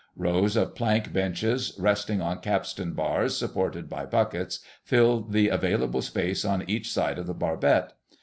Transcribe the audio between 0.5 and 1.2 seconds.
of plank